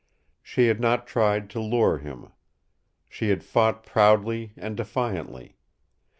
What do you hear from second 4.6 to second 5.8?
defiantly.